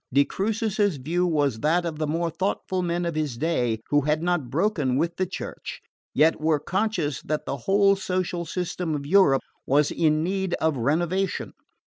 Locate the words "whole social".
7.69-8.43